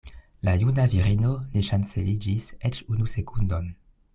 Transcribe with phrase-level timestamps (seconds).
[0.47, 3.71] La juna virino ne ŝanceliĝis eĉ unu sekundon.